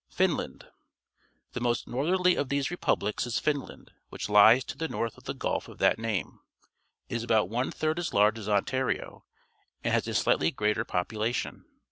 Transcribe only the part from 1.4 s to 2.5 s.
The most northerly of